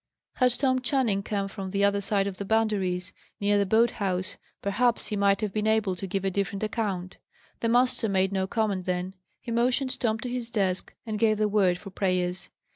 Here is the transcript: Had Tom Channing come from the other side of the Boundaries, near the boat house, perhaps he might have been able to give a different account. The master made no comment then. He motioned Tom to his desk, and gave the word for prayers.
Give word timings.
Had 0.37 0.53
Tom 0.57 0.81
Channing 0.81 1.21
come 1.21 1.47
from 1.47 1.69
the 1.69 1.83
other 1.83 2.01
side 2.01 2.25
of 2.25 2.37
the 2.37 2.43
Boundaries, 2.43 3.13
near 3.39 3.59
the 3.59 3.67
boat 3.67 3.91
house, 4.01 4.37
perhaps 4.59 5.09
he 5.09 5.15
might 5.15 5.41
have 5.41 5.53
been 5.53 5.67
able 5.67 5.95
to 5.95 6.07
give 6.07 6.25
a 6.25 6.31
different 6.31 6.63
account. 6.63 7.17
The 7.59 7.69
master 7.69 8.09
made 8.09 8.31
no 8.31 8.47
comment 8.47 8.87
then. 8.87 9.13
He 9.39 9.51
motioned 9.51 9.99
Tom 9.99 10.17
to 10.21 10.27
his 10.29 10.49
desk, 10.49 10.91
and 11.05 11.19
gave 11.19 11.37
the 11.37 11.47
word 11.47 11.77
for 11.77 11.91
prayers. 11.91 12.49